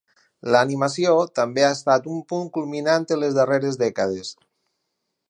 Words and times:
L'animació 0.53 1.11
també 1.39 1.65
ha 1.65 1.69
estat 1.75 2.07
un 2.15 2.25
punt 2.33 2.49
culminant 2.57 3.05
en 3.17 3.21
les 3.25 3.37
darreres 3.41 3.79
dècades. 3.83 4.37